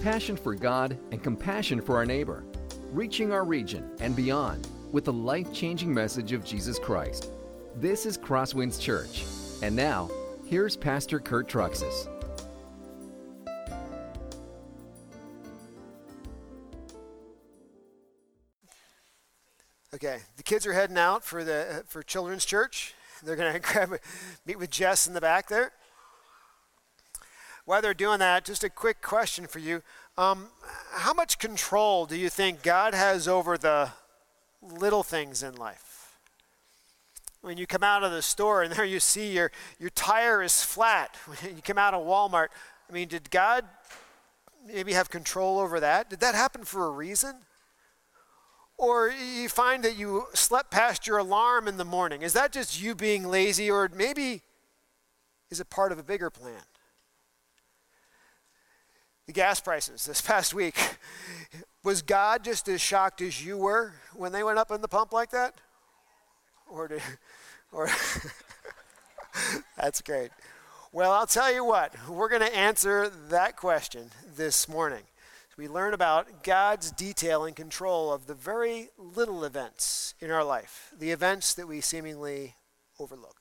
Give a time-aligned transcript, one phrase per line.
[0.00, 2.44] passion for God and compassion for our neighbor,
[2.90, 7.28] reaching our region and beyond with the life changing message of Jesus Christ.
[7.76, 9.24] This is Crosswinds Church.
[9.62, 10.10] And now,
[10.46, 12.08] here's Pastor Kurt Truxas.
[19.92, 22.94] Okay, the kids are heading out for the for children's church.
[23.22, 23.98] They're going to grab a,
[24.46, 25.72] meet with Jess in the back there.
[27.70, 29.84] While they're doing that, just a quick question for you:
[30.18, 30.48] um,
[30.90, 33.90] How much control do you think God has over the
[34.60, 36.18] little things in life?
[37.42, 40.64] When you come out of the store and there you see your your tire is
[40.64, 41.16] flat.
[41.26, 42.48] When you come out of Walmart,
[42.88, 43.64] I mean, did God
[44.66, 46.10] maybe have control over that?
[46.10, 47.36] Did that happen for a reason?
[48.78, 52.22] Or you find that you slept past your alarm in the morning.
[52.22, 54.42] Is that just you being lazy, or maybe
[55.50, 56.64] is it part of a bigger plan?
[59.32, 60.78] Gas prices this past week.
[61.82, 65.12] Was God just as shocked as you were when they went up in the pump
[65.12, 65.54] like that?
[66.68, 67.02] Or did,
[67.72, 67.88] or
[69.76, 70.30] that's great.
[70.92, 75.04] Well, I'll tell you what, we're going to answer that question this morning
[75.60, 80.90] we learn about God's detail and control of the very little events in our life,
[80.98, 82.54] the events that we seemingly
[82.98, 83.39] overlook.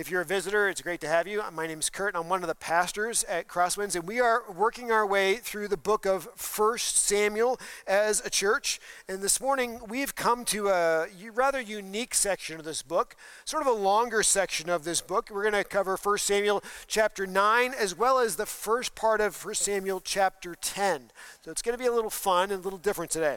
[0.00, 1.42] If you're a visitor, it's great to have you.
[1.52, 4.50] My name is Kurt, and I'm one of the pastors at Crosswinds, and we are
[4.50, 8.80] working our way through the book of First Samuel as a church.
[9.10, 13.66] And this morning, we've come to a rather unique section of this book, sort of
[13.66, 15.28] a longer section of this book.
[15.30, 19.36] We're going to cover First Samuel chapter 9, as well as the first part of
[19.36, 21.10] First Samuel chapter 10.
[21.44, 23.36] So it's going to be a little fun and a little different today.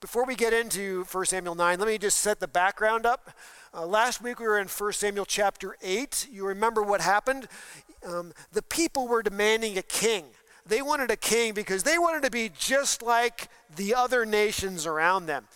[0.00, 3.30] Before we get into 1 Samuel 9, let me just set the background up.
[3.76, 6.28] Uh, last week we were in 1 Samuel chapter 8.
[6.30, 7.48] You remember what happened?
[8.06, 10.26] Um, the people were demanding a king.
[10.64, 15.26] They wanted a king because they wanted to be just like the other nations around
[15.26, 15.48] them.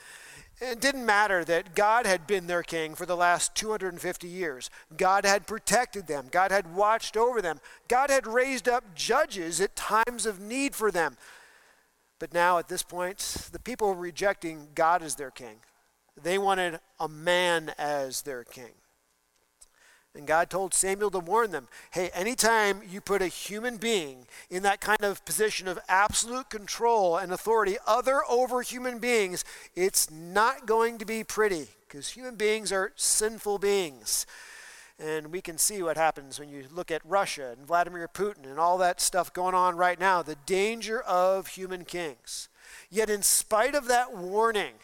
[0.60, 4.68] It didn't matter that God had been their king for the last 250 years.
[4.96, 6.26] God had protected them.
[6.32, 7.60] God had watched over them.
[7.86, 11.16] God had raised up judges at times of need for them.
[12.18, 13.18] But now, at this point,
[13.52, 15.60] the people were rejecting God as their king.
[16.22, 18.72] They wanted a man as their king.
[20.14, 24.64] And God told Samuel to warn them hey, anytime you put a human being in
[24.64, 29.44] that kind of position of absolute control and authority, other over human beings,
[29.76, 34.26] it's not going to be pretty because human beings are sinful beings.
[34.98, 38.58] And we can see what happens when you look at Russia and Vladimir Putin and
[38.58, 42.48] all that stuff going on right now the danger of human kings.
[42.90, 44.74] Yet, in spite of that warning,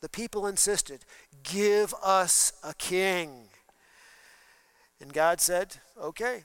[0.00, 1.04] the people insisted,
[1.42, 3.48] Give us a king.
[5.00, 6.44] And God said, Okay.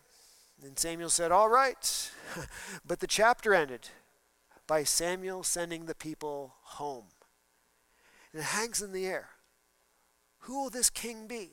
[0.64, 2.12] And Samuel said, All right.
[2.86, 3.90] but the chapter ended
[4.68, 7.06] by Samuel sending the people home.
[8.32, 9.30] And it hangs in the air.
[10.40, 11.52] Who will this king be?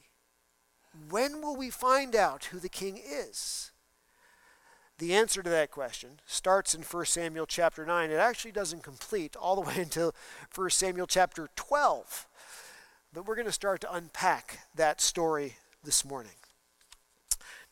[1.09, 3.71] When will we find out who the king is?
[5.01, 8.11] The answer to that question starts in 1 Samuel chapter 9.
[8.11, 10.15] It actually doesn't complete all the way until
[10.55, 12.27] 1 Samuel chapter 12.
[13.15, 16.40] But we're going to start to unpack that story this morning.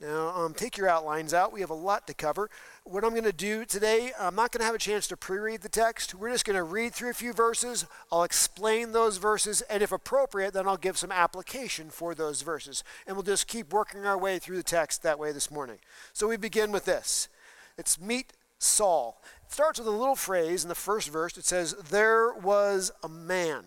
[0.00, 1.52] Now, um, take your outlines out.
[1.52, 2.48] We have a lot to cover.
[2.84, 5.38] What I'm going to do today, I'm not going to have a chance to pre
[5.38, 6.14] read the text.
[6.14, 7.84] We're just going to read through a few verses.
[8.12, 12.84] I'll explain those verses, and if appropriate, then I'll give some application for those verses.
[13.08, 15.78] And we'll just keep working our way through the text that way this morning.
[16.12, 17.28] So we begin with this
[17.76, 19.20] it's meet Saul.
[19.44, 21.36] It starts with a little phrase in the first verse.
[21.36, 23.64] It says, There was a man.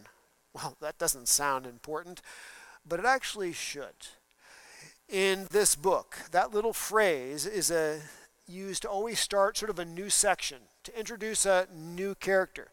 [0.54, 2.22] Well, that doesn't sound important,
[2.88, 3.96] but it actually should
[5.12, 6.18] in this book.
[6.32, 8.00] That little phrase is a,
[8.48, 12.70] used to always start sort of a new section, to introduce a new character.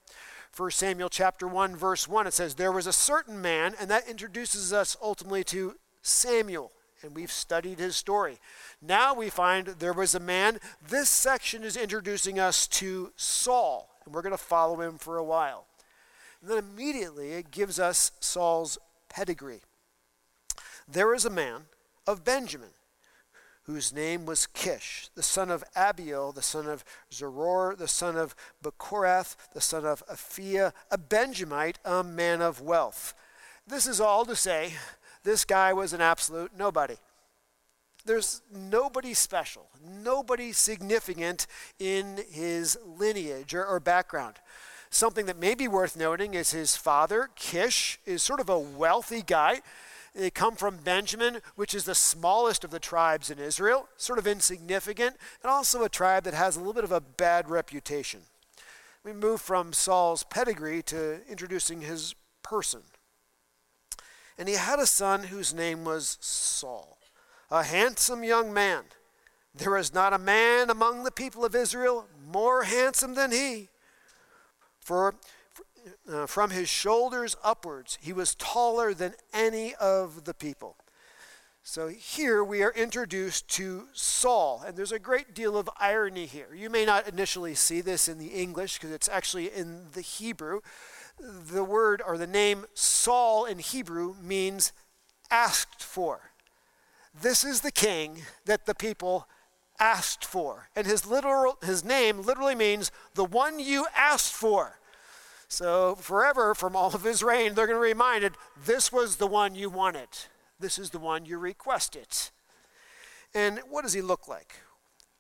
[0.57, 4.09] 1 Samuel chapter 1 verse 1 it says there was a certain man and that
[4.09, 6.73] introduces us ultimately to Samuel
[7.03, 8.39] and we've studied his story.
[8.83, 10.59] Now we find there was a man.
[10.89, 15.25] This section is introducing us to Saul and we're going to follow him for a
[15.25, 15.67] while.
[16.41, 19.61] And then immediately it gives us Saul's pedigree.
[20.89, 21.67] There is a man
[22.09, 22.71] of Benjamin,
[23.65, 28.35] whose name was Kish, the son of Abiel, the son of Zeror, the son of
[28.65, 33.13] Bechorath, the son of Aphiah, a Benjamite, a man of wealth.
[33.67, 34.73] This is all to say,
[35.23, 36.97] this guy was an absolute nobody.
[38.07, 41.47] There's nobody special, nobody significant
[41.79, 44.37] in his lineage or, or background.
[44.89, 49.21] Something that may be worth noting is his father, Kish, is sort of a wealthy
[49.21, 49.61] guy
[50.15, 54.27] They come from Benjamin, which is the smallest of the tribes in Israel, sort of
[54.27, 58.23] insignificant, and also a tribe that has a little bit of a bad reputation.
[59.05, 62.83] We move from Saul's pedigree to introducing his person.
[64.37, 66.99] And he had a son whose name was Saul,
[67.51, 68.85] a handsome young man.
[69.55, 73.69] There is not a man among the people of Israel more handsome than he.
[74.79, 75.17] For
[76.11, 80.77] uh, from his shoulders upwards, he was taller than any of the people.
[81.63, 86.55] So here we are introduced to Saul, and there's a great deal of irony here.
[86.55, 90.61] You may not initially see this in the English because it's actually in the Hebrew.
[91.21, 94.73] The word or the name Saul in Hebrew means
[95.31, 96.31] asked for.
[97.21, 99.29] This is the king that the people
[99.79, 100.69] asked for.
[100.75, 104.79] And his literal his name literally means the one you asked for.
[105.49, 108.35] So forever from all of his reign, they're going to be reminded
[108.65, 110.09] this was the one you wanted.
[110.61, 112.09] This is the one you requested.
[113.35, 114.55] And what does he look like?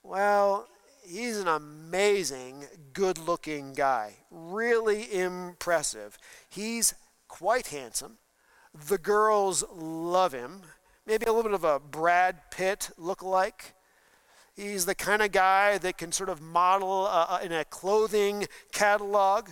[0.02, 0.68] Well,
[1.02, 4.14] he's an amazing, good looking guy.
[4.30, 6.18] Really impressive.
[6.48, 6.94] He's
[7.28, 8.18] quite handsome.
[8.88, 10.62] The girls love him.
[11.06, 13.74] Maybe a little bit of a Brad Pitt look-alike.
[14.54, 18.46] He's the kind of guy that can sort of model uh, uh, in a clothing
[18.72, 19.50] catalog.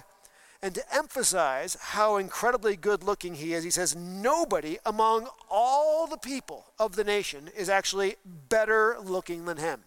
[0.67, 6.17] And to emphasize how incredibly good looking he is, he says, Nobody among all the
[6.17, 8.17] people of the nation is actually
[8.49, 9.85] better looking than him.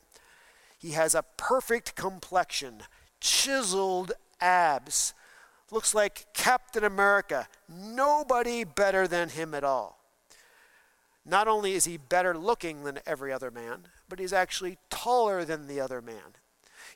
[0.77, 2.83] He has a perfect complexion,
[3.19, 5.13] chiseled abs,
[5.69, 7.49] looks like Captain America.
[7.67, 9.99] Nobody better than him at all.
[11.25, 15.67] Not only is he better looking than every other man, but he's actually taller than
[15.67, 16.37] the other man.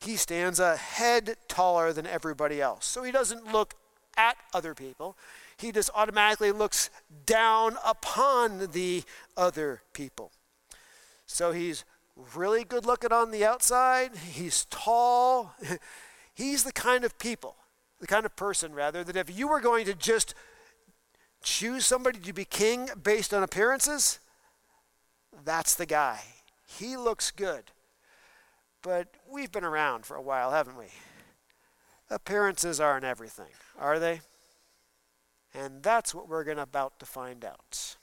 [0.04, 2.86] He stands a head taller than everybody else.
[2.86, 3.76] So he doesn't look
[4.18, 5.18] at other people,
[5.58, 6.90] he just automatically looks
[7.26, 9.04] down upon the
[9.38, 10.32] other people.
[11.26, 11.84] So he's
[12.36, 15.56] really good looking on the outside, he's tall.
[16.34, 17.56] he's the kind of people,
[18.00, 20.36] the kind of person, rather, that if you were going to just
[21.42, 24.20] choose somebody to be king based on appearances,
[25.44, 26.20] that's the guy.
[26.68, 27.64] He looks good.
[28.84, 30.88] But we've been around for a while, haven't we?
[32.10, 33.48] Appearances aren't everything,
[33.80, 34.20] are they?
[35.54, 37.96] And that's what we're going to about to find out.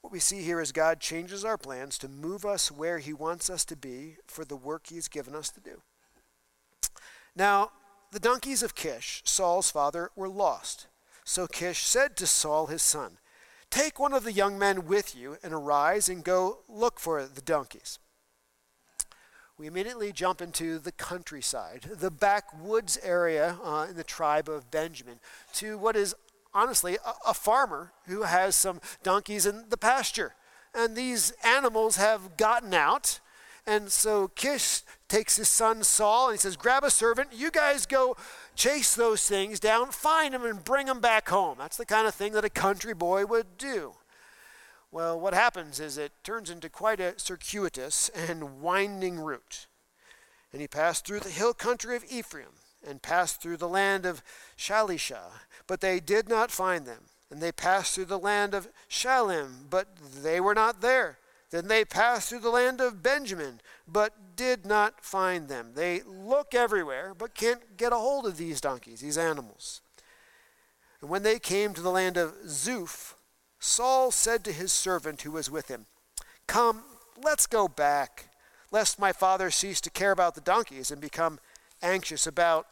[0.00, 3.50] What we see here is God changes our plans to move us where He wants
[3.50, 5.82] us to be for the work He's given us to do.
[7.36, 7.70] Now,
[8.12, 10.86] the donkeys of Kish, Saul's father, were lost.
[11.24, 13.18] So Kish said to Saul his son,
[13.70, 17.40] Take one of the young men with you and arise and go look for the
[17.40, 17.98] donkeys.
[19.62, 25.20] We immediately jump into the countryside, the backwoods area uh, in the tribe of Benjamin,
[25.52, 26.16] to what is
[26.52, 30.34] honestly a, a farmer who has some donkeys in the pasture.
[30.74, 33.20] And these animals have gotten out.
[33.64, 37.86] And so Kish takes his son Saul and he says, Grab a servant, you guys
[37.86, 38.16] go
[38.56, 41.58] chase those things down, find them, and bring them back home.
[41.60, 43.92] That's the kind of thing that a country boy would do.
[44.92, 49.66] Well, what happens is it turns into quite a circuitous and winding route.
[50.52, 54.22] And he passed through the hill country of Ephraim and passed through the land of
[54.56, 55.22] Shalisha,
[55.66, 57.04] but they did not find them.
[57.30, 59.88] And they passed through the land of Shalim, but
[60.22, 61.16] they were not there.
[61.50, 65.70] Then they passed through the land of Benjamin, but did not find them.
[65.74, 69.80] They look everywhere, but can't get a hold of these donkeys, these animals.
[71.00, 73.14] And when they came to the land of Zuph,
[73.64, 75.86] Saul said to his servant who was with him,
[76.48, 76.82] Come,
[77.22, 78.26] let's go back,
[78.72, 81.38] lest my father cease to care about the donkeys and become
[81.80, 82.66] anxious about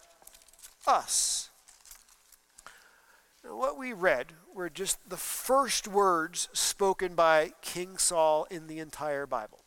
[0.88, 1.49] us.
[3.44, 8.80] Now, what we read were just the first words spoken by King Saul in the
[8.80, 9.61] entire Bible.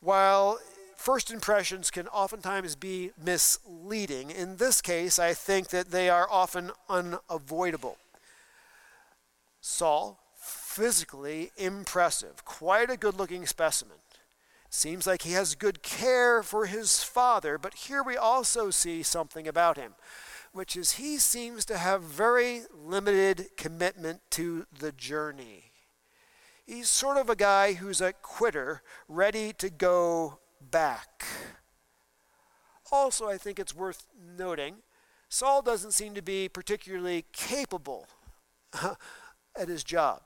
[0.00, 0.60] While
[0.96, 6.70] first impressions can oftentimes be misleading, in this case, I think that they are often
[6.88, 7.96] unavoidable.
[9.60, 10.20] Saul,
[10.78, 13.96] physically impressive, quite a good looking specimen.
[14.70, 19.48] Seems like he has good care for his father, but here we also see something
[19.48, 19.94] about him
[20.52, 25.64] which is he seems to have very limited commitment to the journey.
[26.66, 31.24] He's sort of a guy who's a quitter, ready to go back.
[32.90, 34.06] Also, I think it's worth
[34.36, 34.76] noting
[35.28, 38.06] Saul doesn't seem to be particularly capable
[39.54, 40.22] at his job.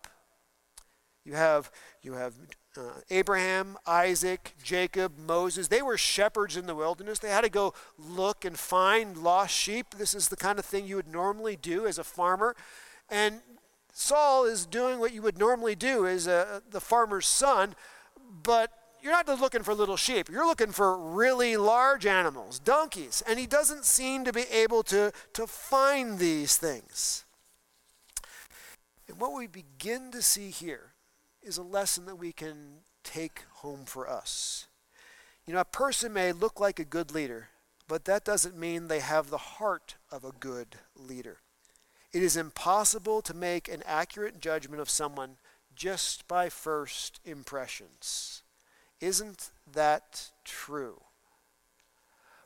[1.24, 1.70] You have,
[2.02, 2.34] you have
[2.76, 7.18] uh, Abraham, Isaac, Jacob, Moses, they were shepherds in the wilderness.
[7.18, 9.94] They had to go look and find lost sheep.
[9.96, 12.56] This is the kind of thing you would normally do as a farmer.
[13.08, 13.40] And
[13.92, 17.74] Saul is doing what you would normally do as a, the farmer's son,
[18.42, 18.70] but
[19.02, 20.30] you're not looking for little sheep.
[20.30, 23.22] You're looking for really large animals, donkeys.
[23.26, 27.24] And he doesn't seem to be able to, to find these things.
[29.08, 30.91] And what we begin to see here
[31.42, 34.66] is a lesson that we can take home for us.
[35.46, 37.48] You know, a person may look like a good leader,
[37.88, 41.38] but that doesn't mean they have the heart of a good leader.
[42.12, 45.36] It is impossible to make an accurate judgment of someone
[45.74, 48.42] just by first impressions.
[49.00, 51.00] Isn't that true?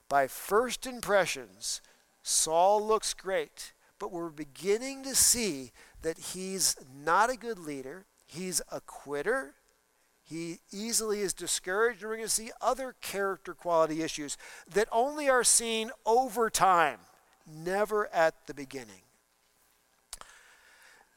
[0.08, 1.80] By first impressions,
[2.22, 5.72] Saul looks great, but we're beginning to see
[6.02, 8.06] that he's not a good leader.
[8.26, 9.54] He's a quitter.
[10.22, 14.36] He easily is discouraged, and we're going to see other character quality issues
[14.72, 16.98] that only are seen over time,
[17.46, 19.02] never at the beginning.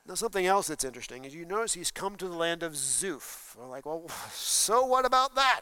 [0.08, 3.56] Now, something else that's interesting is you notice he's come to the land of Zuph.
[3.56, 5.62] We're like, well, so what about that?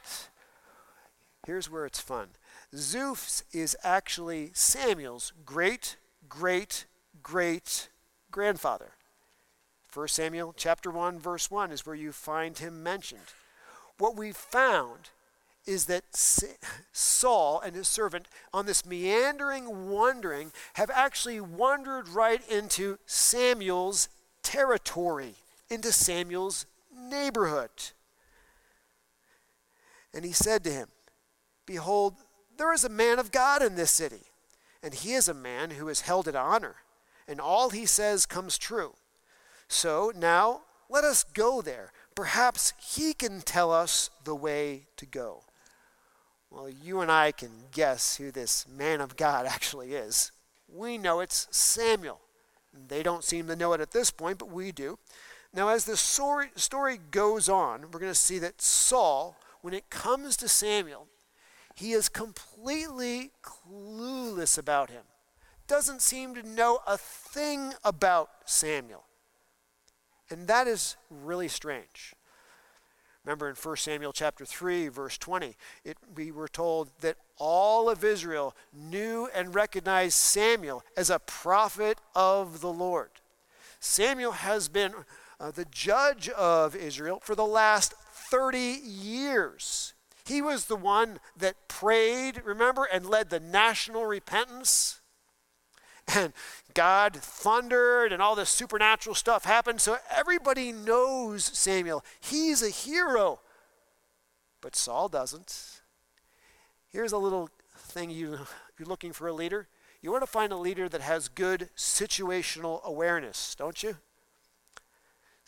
[1.46, 2.30] Here's where it's fun.
[2.75, 5.96] Zuph is actually Samuel's great,
[6.27, 6.86] great,
[7.24, 7.88] great
[8.30, 8.92] grandfather.
[9.98, 13.34] 1 Samuel chapter 1 verse 1 is where you find him mentioned.
[13.98, 15.10] What we found
[15.66, 16.04] is that
[16.94, 24.08] Saul and his servant on this meandering wandering have actually wandered right into Samuel's
[24.44, 25.34] territory,
[25.68, 27.72] into Samuel's neighborhood.
[30.13, 30.89] And he said to him,
[31.66, 32.18] Behold,
[32.56, 34.25] there is a man of God in this city,
[34.84, 36.75] and he is a man who is held in honor,
[37.27, 38.94] and all he says comes true.
[39.67, 41.91] So now let us go there.
[42.15, 45.43] Perhaps he can tell us the way to go.
[46.50, 50.31] Well, you and I can guess who this man of God actually is.
[50.67, 52.19] We know it's Samuel.
[52.88, 55.00] They don't seem to know it at this point, but we do.
[55.53, 60.38] Now, as the story, goes on, we're going to see that Saul, when it comes
[60.38, 61.07] to Samuel,
[61.74, 65.03] he is completely clueless about him.
[65.67, 69.06] Doesn't seem to know a thing about Samuel.
[70.29, 72.13] And that is really strange.
[73.27, 78.03] Remember in 1 Samuel chapter 3 verse 20, it, we were told that all of
[78.03, 83.10] Israel knew and recognized Samuel as a prophet of the Lord.
[83.81, 84.93] Samuel has been
[85.39, 89.93] uh, the judge of Israel for the last 30 years.
[90.25, 94.97] He was the one that prayed, remember, and led the national repentance
[96.15, 96.33] and
[96.73, 99.81] God thundered and all this supernatural stuff happened.
[99.81, 102.03] So everybody knows Samuel.
[102.19, 103.39] He's a hero.
[104.61, 105.81] But Saul doesn't.
[106.91, 108.39] Here's a little thing you,
[108.77, 109.67] you're looking for a leader.
[110.01, 113.97] You want to find a leader that has good situational awareness, don't you?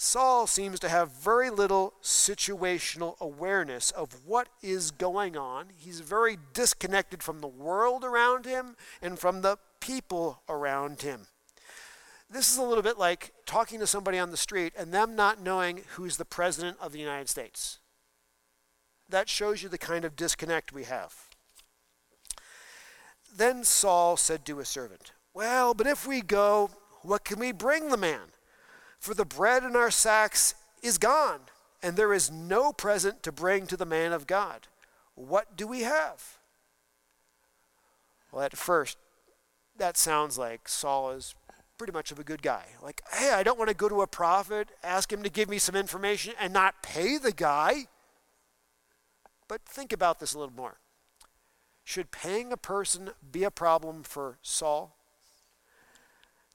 [0.01, 5.67] Saul seems to have very little situational awareness of what is going on.
[5.75, 11.27] He's very disconnected from the world around him and from the people around him.
[12.29, 15.41] This is a little bit like talking to somebody on the street and them not
[15.41, 17.79] knowing who's the president of the United States.
[19.09, 21.15] That shows you the kind of disconnect we have.
[23.35, 26.69] Then Saul said to his servant, Well, but if we go,
[27.01, 28.31] what can we bring the man?
[28.99, 31.39] For the bread in our sacks is gone,
[31.81, 34.67] and there is no present to bring to the man of God.
[35.15, 36.37] What do we have?
[38.31, 38.97] Well, at first,
[39.79, 41.35] that sounds like Saul is
[41.77, 42.65] pretty much of a good guy.
[42.83, 45.57] Like, hey, I don't want to go to a prophet, ask him to give me
[45.57, 47.87] some information, and not pay the guy.
[49.47, 50.77] But think about this a little more.
[51.83, 54.95] Should paying a person be a problem for Saul?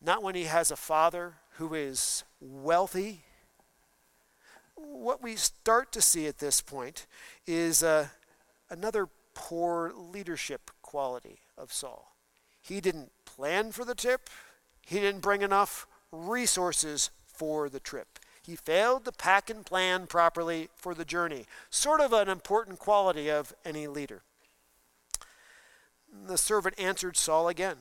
[0.00, 3.22] Not when he has a father who is wealthy.
[4.76, 7.06] What we start to see at this point
[7.46, 8.08] is uh,
[8.70, 12.13] another poor leadership quality of Saul.
[12.64, 14.30] He didn't plan for the trip,
[14.86, 18.18] he didn't bring enough resources for the trip.
[18.42, 23.30] He failed to pack and plan properly for the journey, sort of an important quality
[23.30, 24.22] of any leader.
[26.26, 27.78] The servant answered Saul again.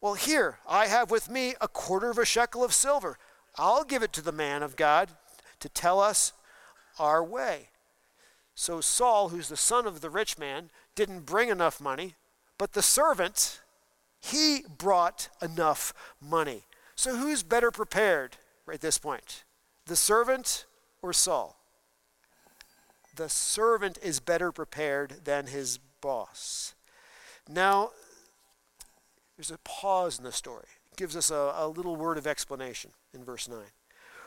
[0.00, 3.18] Well, here, I have with me a quarter of a shekel of silver.
[3.56, 5.10] I'll give it to the man of God
[5.60, 6.32] to tell us
[6.98, 7.68] our way.
[8.54, 12.16] So Saul, who's the son of the rich man, didn't bring enough money,
[12.58, 13.61] but the servant
[14.22, 16.62] he brought enough money.
[16.94, 18.36] So who's better prepared
[18.72, 19.44] at this point?
[19.86, 20.66] The servant
[21.02, 21.58] or Saul?
[23.16, 26.74] The servant is better prepared than his boss.
[27.48, 27.90] Now,
[29.36, 30.68] there's a pause in the story.
[30.92, 33.58] It gives us a, a little word of explanation in verse 9.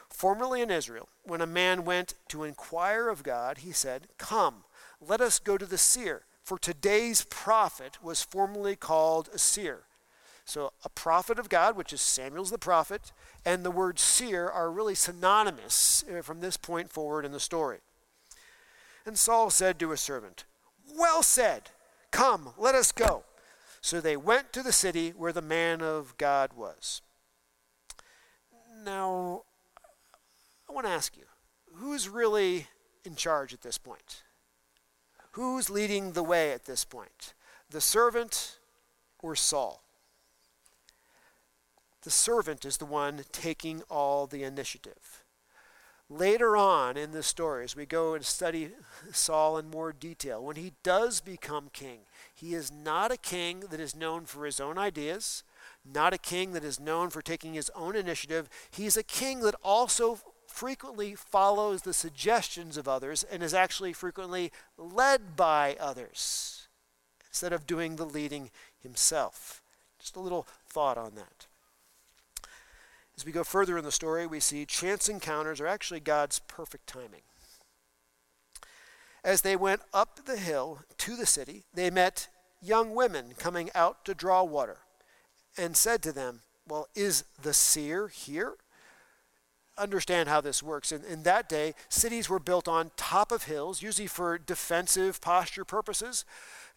[0.09, 4.65] Formerly in Israel, when a man went to inquire of God, he said, Come,
[4.99, 9.81] let us go to the seer, for today's prophet was formerly called a seer.
[10.45, 13.11] So, a prophet of God, which is Samuel's the prophet,
[13.43, 17.79] and the word seer are really synonymous uh, from this point forward in the story.
[19.07, 20.45] And Saul said to his servant,
[20.95, 21.71] Well said,
[22.11, 23.23] come, let us go.
[23.81, 27.01] So they went to the city where the man of God was.
[28.83, 29.43] Now,
[30.69, 31.23] I want to ask you,
[31.73, 32.67] who's really
[33.03, 34.21] in charge at this point?
[35.35, 37.33] Who's leading the way at this point?
[37.69, 38.57] The servant
[39.19, 39.83] or Saul?
[42.03, 45.25] The servant is the one taking all the initiative.
[46.09, 48.69] Later on in the story, as we go and study
[49.11, 52.01] Saul in more detail, when he does become king,
[52.33, 55.43] he is not a king that is known for his own ideas,
[55.83, 58.47] not a king that is known for taking his own initiative.
[58.71, 60.19] He's a king that also
[60.55, 66.69] frequently follows the suggestions of others and is actually frequently led by others
[67.27, 68.49] instead of doing the leading
[68.81, 69.61] himself.
[69.99, 71.47] Just a little thought on that.
[73.17, 76.87] As we go further in the story, we see chance encounters are actually God's perfect
[76.87, 77.23] timing.
[79.25, 82.29] As they went up the hill to the city, they met
[82.61, 84.77] young women coming out to draw water
[85.57, 88.53] and said to them, Well, is the seer here?
[89.77, 90.91] Understand how this works.
[90.91, 95.65] In, in that day, cities were built on top of hills, usually for defensive posture
[95.65, 96.25] purposes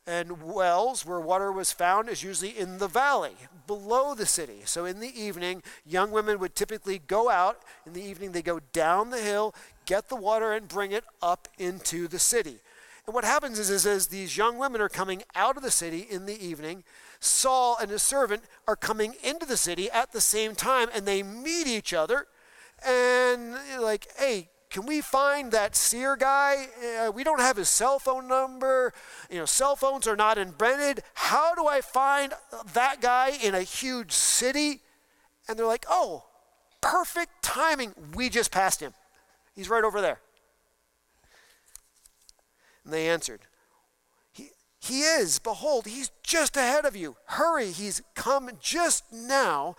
[0.09, 3.35] and wells where water was found is usually in the valley
[3.67, 4.63] below the city.
[4.65, 7.61] So in the evening, young women would typically go out.
[7.85, 11.47] In the evening, they go down the hill, get the water, and bring it up
[11.59, 12.61] into the city.
[13.07, 16.07] And what happens is, is as these young women are coming out of the city
[16.09, 16.85] in the evening,
[17.21, 21.23] Saul and his servant are coming into the city at the same time, and they
[21.23, 22.27] meet each other.
[22.87, 26.67] And like, hey, can we find that seer guy?
[27.01, 28.93] Uh, we don't have his cell phone number.
[29.31, 31.03] You know, cell phones are not invented.
[31.15, 32.35] How do I find
[32.75, 34.83] that guy in a huge city?
[35.49, 36.25] And they're like, oh,
[36.81, 37.95] perfect timing.
[38.15, 38.93] We just passed him.
[39.55, 40.21] He's right over there.
[42.85, 43.41] And they answered,
[44.33, 44.51] he,
[44.81, 45.39] he is.
[45.39, 47.17] Behold, he's just ahead of you.
[47.25, 49.77] Hurry, he's come just now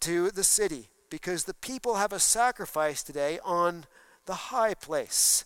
[0.00, 3.84] to the city because the people have a sacrifice today on
[4.24, 5.44] the high place.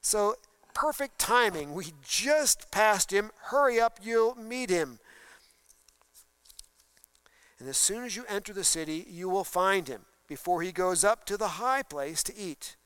[0.00, 0.36] So,
[0.72, 1.74] perfect timing.
[1.74, 3.30] We just passed him.
[3.50, 4.98] Hurry up, you'll meet him.
[7.58, 11.04] And as soon as you enter the city, you will find him before he goes
[11.04, 12.76] up to the high place to eat.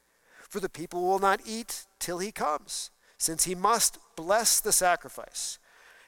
[0.49, 5.61] For the people will not eat till he comes, since he must bless the sacrifice.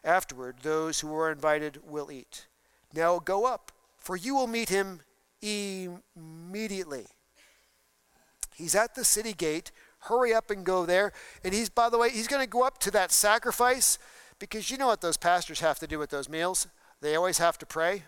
[0.03, 2.49] Afterward, those who are invited will eat.
[2.93, 5.03] Now go up, for you will meet him
[5.43, 7.07] immediately.
[8.55, 9.73] He's at the city gate.
[10.01, 11.13] Hurry up and go there.
[11.45, 13.99] And he's, by the way, he's going to go up to that sacrifice
[14.39, 16.67] because you know what those pastors have to do with those meals?
[17.01, 18.05] They always have to pray.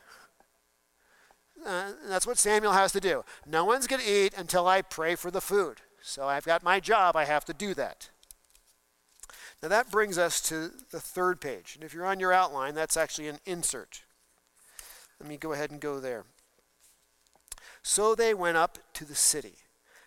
[1.65, 3.25] Uh, that's what Samuel has to do.
[3.47, 5.79] No one's going to eat until I pray for the food.
[6.03, 8.11] So I've got my job, I have to do that.
[9.63, 11.73] Now that brings us to the third page.
[11.75, 14.03] And if you're on your outline, that's actually an insert.
[15.19, 16.25] Let me go ahead and go there.
[17.85, 19.57] So they went up to the city.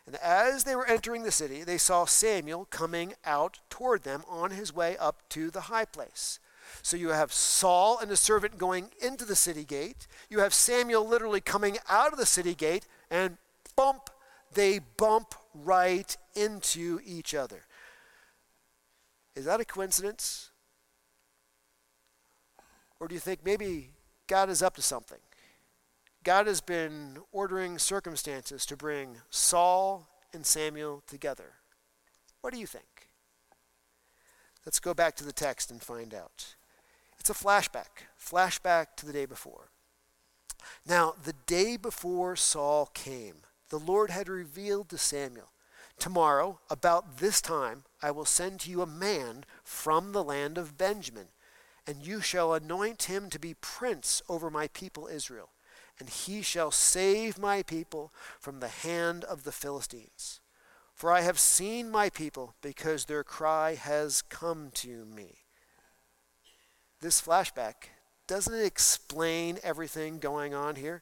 [0.07, 4.51] And as they were entering the city, they saw Samuel coming out toward them on
[4.51, 6.39] his way up to the high place.
[6.81, 10.07] So you have Saul and the servant going into the city gate.
[10.29, 13.37] You have Samuel literally coming out of the city gate, and
[13.75, 14.09] bump,
[14.53, 17.61] they bump right into each other.
[19.35, 20.49] Is that a coincidence?
[22.99, 23.91] Or do you think maybe
[24.25, 25.19] God is up to something?
[26.27, 31.53] God has been ordering circumstances to bring Saul and Samuel together.
[32.41, 33.07] What do you think?
[34.65, 36.55] Let's go back to the text and find out.
[37.17, 39.69] It's a flashback, flashback to the day before.
[40.85, 43.35] Now, the day before Saul came,
[43.69, 45.53] the Lord had revealed to Samuel,
[45.97, 50.77] Tomorrow, about this time, I will send to you a man from the land of
[50.77, 51.27] Benjamin,
[51.87, 55.51] and you shall anoint him to be prince over my people Israel
[55.99, 60.41] and he shall save my people from the hand of the Philistines.
[60.93, 65.35] For I have seen my people, because their cry has come to me.
[67.01, 67.89] This flashback
[68.27, 71.01] doesn't it explain everything going on here?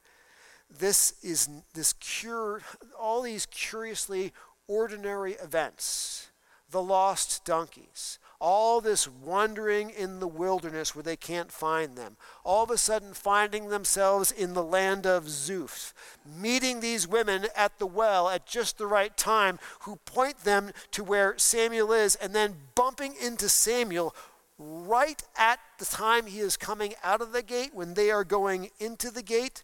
[0.69, 2.62] This is this cure
[2.99, 4.31] all these curiously
[4.67, 6.29] ordinary events,
[6.69, 12.63] the lost donkeys, all this wandering in the wilderness where they can't find them, all
[12.63, 15.93] of a sudden finding themselves in the land of Zuph,
[16.26, 21.04] meeting these women at the well at just the right time who point them to
[21.04, 24.15] where Samuel is, and then bumping into Samuel
[24.58, 28.69] right at the time he is coming out of the gate when they are going
[28.80, 29.63] into the gate.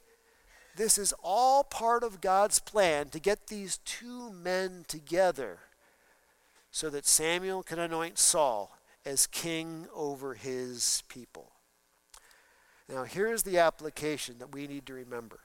[0.75, 5.59] This is all part of God's plan to get these two men together
[6.71, 11.51] so that Samuel can anoint Saul as king over his people.
[12.87, 15.41] Now, here's the application that we need to remember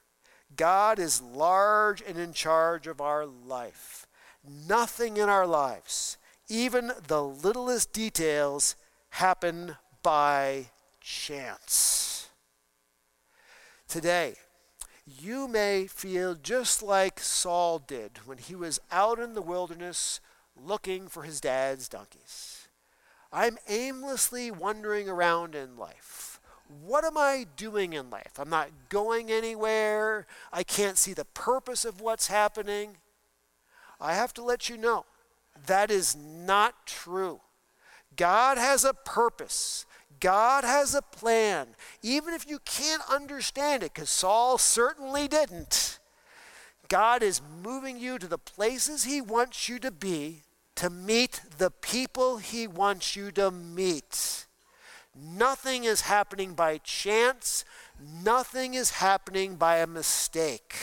[0.55, 4.07] God is large and in charge of our life.
[4.69, 8.77] Nothing in our lives, even the littlest details,
[9.11, 10.67] happen by
[11.01, 12.29] chance.
[13.89, 14.35] Today,
[15.05, 20.21] you may feel just like Saul did when he was out in the wilderness
[20.64, 22.69] looking for his dad's donkeys.
[23.33, 26.40] I'm aimlessly wandering around in life.
[26.85, 28.38] What am I doing in life?
[28.38, 30.27] I'm not going anywhere.
[30.53, 32.97] I can't see the purpose of what's happening.
[34.01, 35.05] I have to let you know
[35.66, 37.40] that is not true.
[38.16, 39.87] God has a purpose.
[40.21, 41.69] God has a plan.
[42.03, 45.99] Even if you can't understand it, because Saul certainly didn't,
[46.88, 50.42] God is moving you to the places He wants you to be
[50.77, 54.47] to meet the people He wants you to meet.
[55.15, 57.65] Nothing is happening by chance,
[58.23, 60.77] nothing is happening by a mistake.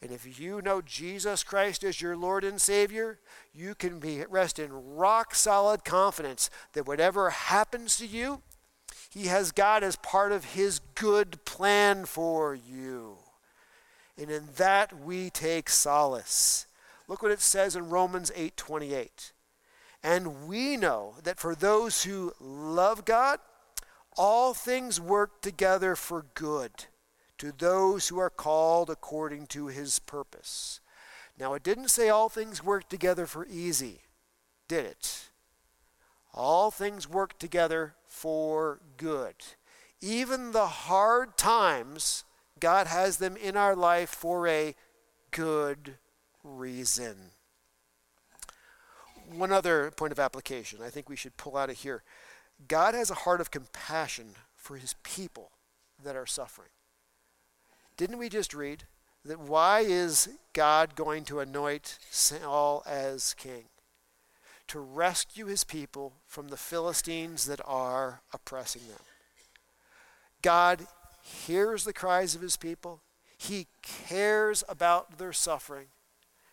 [0.00, 3.18] And if you know Jesus Christ as your Lord and Savior,
[3.52, 8.42] you can be rest in rock solid confidence that whatever happens to you,
[9.10, 13.18] He has God as part of His good plan for you.
[14.16, 16.66] And in that we take solace.
[17.08, 19.32] Look what it says in Romans 8:28.
[20.02, 23.40] And we know that for those who love God,
[24.16, 26.86] all things work together for good
[27.38, 30.80] to those who are called according to his purpose.
[31.38, 34.02] Now, it didn't say all things work together for easy,
[34.66, 35.30] did it?
[36.34, 39.34] All things work together for good.
[40.00, 42.24] Even the hard times,
[42.58, 44.74] God has them in our life for a
[45.30, 45.98] good
[46.56, 47.16] reason.
[49.30, 52.02] One other point of application I think we should pull out of here
[52.66, 55.50] God has a heart of compassion for his people
[56.02, 56.70] that are suffering.
[57.96, 58.84] Didn't we just read
[59.24, 63.64] that why is God going to anoint Saul as king?
[64.68, 69.00] To rescue his people from the Philistines that are oppressing them.
[70.42, 70.86] God
[71.22, 73.00] hears the cries of his people.
[73.36, 75.86] He cares about their suffering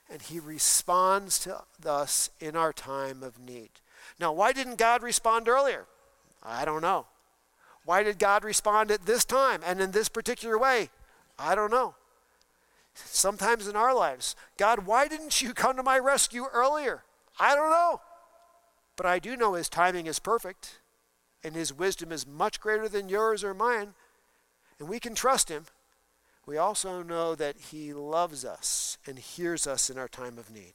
[0.10, 3.70] and he responds to us in our time of need.
[4.20, 5.86] Now, why didn't God respond earlier?
[6.44, 7.08] I don't know.
[7.86, 10.90] Why did God respond at this time and in this particular way?
[11.38, 11.96] I don't know.
[12.94, 17.04] Sometimes in our lives, God, why didn't you come to my rescue earlier?
[17.40, 18.02] I don't know.
[18.96, 20.80] But I do know his timing is perfect
[21.44, 23.94] and his wisdom is much greater than yours or mine,
[24.80, 25.66] and we can trust him
[26.46, 30.74] we also know that He loves us and hears us in our time of need.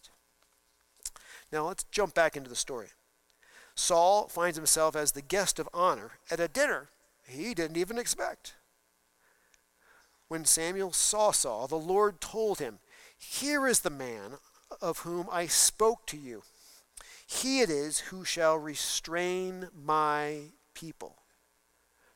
[1.53, 2.89] Now let's jump back into the story.
[3.75, 6.89] Saul finds himself as the guest of honor at a dinner
[7.27, 8.55] he didn't even expect.
[10.29, 12.79] When Samuel saw Saul, the Lord told him,
[13.19, 14.35] Here is the man
[14.81, 16.43] of whom I spoke to you.
[17.27, 21.20] He it is who shall restrain my people.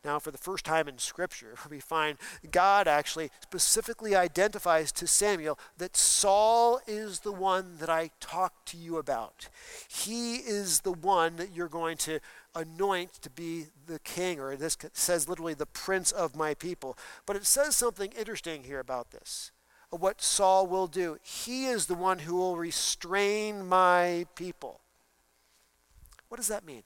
[0.04, 2.18] Now, for the first time in Scripture, we find
[2.50, 8.76] God actually specifically identifies to Samuel that Saul is the one that I talked to
[8.76, 9.48] you about.
[9.88, 12.20] He is the one that you're going to
[12.54, 16.96] anoint to be the king, or this says literally the prince of my people.
[17.26, 19.50] But it says something interesting here about this
[19.90, 21.18] what Saul will do.
[21.22, 24.80] He is the one who will restrain my people.
[26.28, 26.82] What does that mean?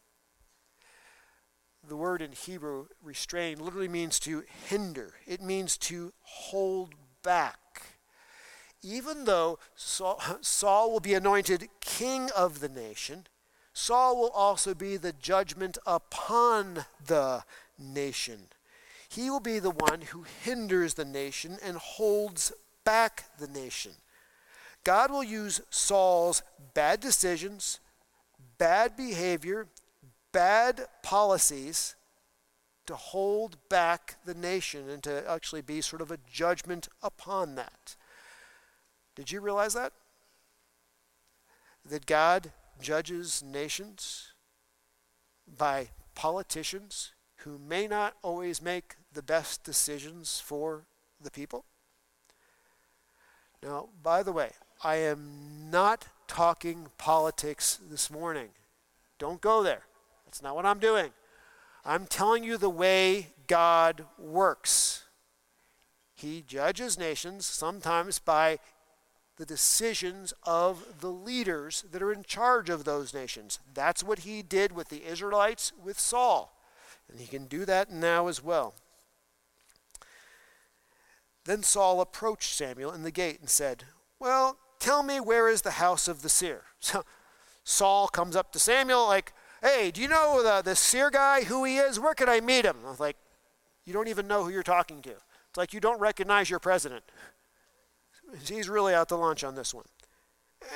[1.89, 7.59] The word in Hebrew, restrain, literally means to hinder, it means to hold back.
[8.83, 13.27] Even though Saul, Saul, will be anointed king of the nation,
[13.73, 17.45] Saul will also be the judgment upon the
[17.79, 18.49] nation.
[19.09, 22.53] He will be the one who hinders the nation and holds
[22.85, 23.93] back the nation.
[24.85, 26.43] God will use Saul's
[26.75, 27.81] bad decisions,
[28.59, 29.67] bad behavior,
[30.33, 31.95] bad policies
[32.87, 37.97] to hold back the nation and to actually be sort of a judgment upon that.
[39.15, 39.93] Did you realize that?
[41.85, 44.33] That God judges nations?
[45.57, 50.85] by politicians who may not always make the best decisions for
[51.21, 51.65] the people?
[53.63, 54.51] Now, by the way,
[54.83, 58.49] I am not talking politics this morning.
[59.19, 59.83] Don't go there.
[60.29, 61.09] That's not what I'm doing.
[61.87, 65.05] I'm telling you the way God works.
[66.15, 68.59] He judges nations sometimes by
[69.39, 73.59] the decisions of the leaders that are in charge of those nations.
[73.73, 76.55] That's what he did with the Israelites with Saul.
[77.11, 78.75] And he can do that now as well.
[81.47, 83.85] Then Saul approached Samuel in the gate and said,
[84.21, 86.65] Well, tell me where is the house of the seer?
[86.81, 87.03] So
[87.65, 89.33] Saul comes up to Samuel like,
[89.63, 91.99] Hey, do you know the, the seer guy, who he is?
[91.99, 92.77] Where can I meet him?
[92.85, 93.17] I was like,
[93.85, 95.11] You don't even know who you're talking to.
[95.11, 97.05] It's like you don't recognize your president.
[98.47, 99.87] He's really out to lunch on this one.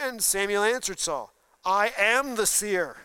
[0.02, 1.32] And Samuel answered Saul,
[1.64, 2.96] I am the seer.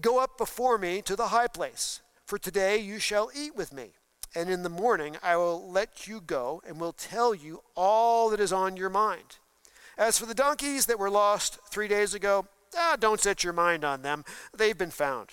[0.00, 3.94] Go up before me to the high place, for today you shall eat with me
[4.34, 8.40] and in the morning I will let you go and will tell you all that
[8.40, 9.38] is on your mind.
[9.98, 13.84] As for the donkeys that were lost three days ago, ah, don't set your mind
[13.84, 14.24] on them.
[14.56, 15.30] They've been found.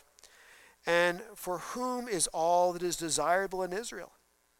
[0.85, 4.11] And for whom is all that is desirable in Israel?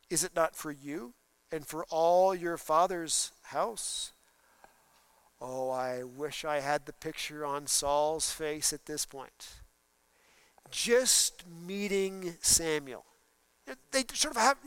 [0.10, 1.14] Is it not for you
[1.52, 4.12] and for all your father's house?
[5.42, 9.62] Oh, I wish I had the picture on Saul's face at this point.
[10.70, 13.06] Just meeting Samuel
[13.92, 14.58] they sort of have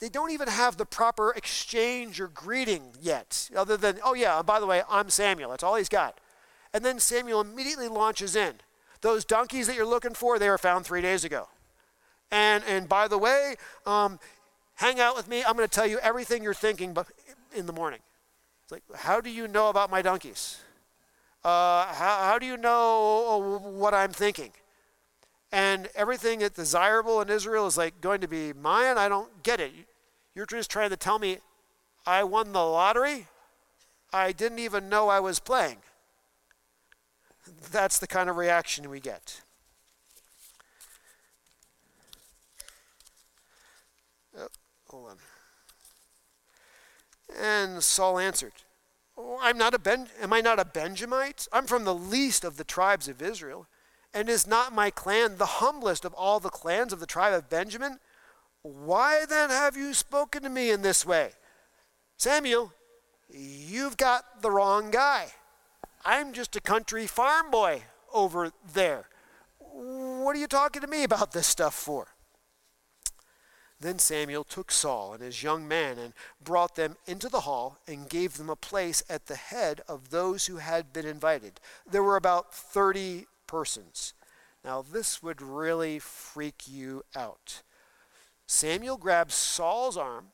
[0.00, 4.60] they don't even have the proper exchange or greeting yet, other than, oh, yeah, by
[4.60, 5.50] the way, I'm Samuel.
[5.50, 6.20] That's all he's got.
[6.72, 8.54] And then Samuel immediately launches in.
[9.00, 11.48] Those donkeys that you're looking for, they were found three days ago.
[12.30, 14.18] And, and by the way, um,
[14.74, 15.44] hang out with me.
[15.44, 17.06] I'm going to tell you everything you're thinking but
[17.54, 18.00] in the morning.
[18.64, 20.58] It's like, how do you know about my donkeys?
[21.44, 24.52] Uh, how, how do you know what I'm thinking?
[25.52, 28.98] and everything that's desirable in Israel is like going to be mine.
[28.98, 29.72] I don't get it.
[30.34, 31.38] You're just trying to tell me
[32.06, 33.26] I won the lottery?
[34.12, 35.78] I didn't even know I was playing.
[37.70, 39.40] That's the kind of reaction we get.
[44.36, 44.48] Oh,
[44.88, 45.16] hold on.
[47.38, 48.52] And Saul answered,
[49.16, 51.46] oh, I'm not a ben- am I not a Benjamite?
[51.52, 53.66] I'm from the least of the tribes of Israel.
[54.14, 57.50] And is not my clan the humblest of all the clans of the tribe of
[57.50, 57.98] Benjamin?
[58.62, 61.32] Why then have you spoken to me in this way?
[62.16, 62.72] Samuel,
[63.28, 65.28] you've got the wrong guy.
[66.08, 67.82] I'm just a country farm boy
[68.14, 69.10] over there.
[69.58, 72.06] What are you talking to me about this stuff for?
[73.78, 78.08] Then Samuel took Saul and his young man and brought them into the hall and
[78.08, 81.60] gave them a place at the head of those who had been invited.
[81.86, 84.14] There were about 30 persons.
[84.64, 87.60] Now, this would really freak you out.
[88.46, 90.28] Samuel grabs Saul's arm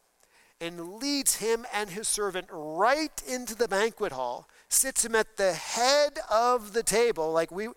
[0.60, 5.53] and leads him and his servant right into the banquet hall, sits him at the
[5.53, 7.33] head of the table.
[7.33, 7.68] Like, we,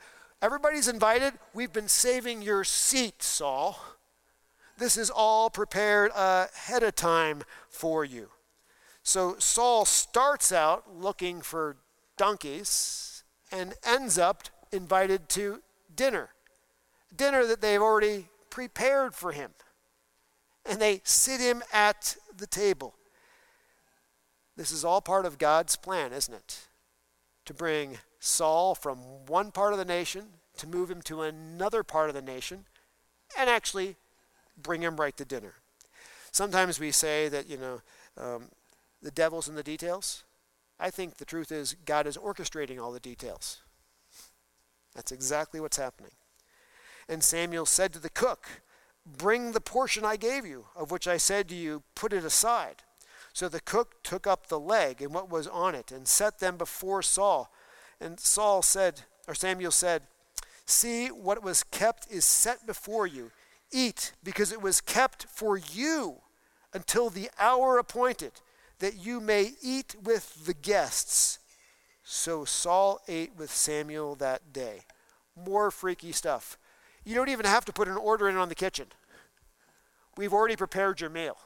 [0.42, 1.34] everybody's invited.
[1.54, 3.80] We've been saving your seat, Saul.
[4.78, 8.30] This is all prepared ahead of time for you.
[9.04, 11.78] So Saul starts out looking for
[12.18, 15.62] donkeys and ends up invited to
[15.96, 16.30] dinner,
[17.16, 19.52] dinner that they've already prepared for him.
[20.66, 22.96] And they sit him at the table.
[24.58, 26.67] This is all part of God's plan, isn't it?
[27.48, 32.10] To bring Saul from one part of the nation, to move him to another part
[32.10, 32.66] of the nation,
[33.38, 33.96] and actually
[34.62, 35.54] bring him right to dinner.
[36.32, 37.82] Sometimes we say that, you know,
[38.18, 38.50] um,
[39.02, 40.24] the devil's in the details.
[40.80, 43.62] I think the truth is God is orchestrating all the details.
[44.94, 46.12] That's exactly what's happening.
[47.08, 48.62] And Samuel said to the cook,
[49.06, 52.84] Bring the portion I gave you, of which I said to you, Put it aside.
[53.38, 56.58] So the cook took up the leg and what was on it, and set them
[56.58, 57.52] before Saul.
[58.02, 60.02] And Saul said, or Samuel said,
[60.66, 63.30] See, what was kept is set before you.
[63.72, 66.16] Eat, because it was kept for you
[66.74, 68.32] until the hour appointed,
[68.80, 71.38] that you may eat with the guests.
[72.04, 74.80] So Saul ate with Samuel that day.
[75.46, 76.58] More freaky stuff.
[77.06, 78.88] You don't even have to put an order in on the kitchen.
[80.18, 81.38] We've already prepared your meal.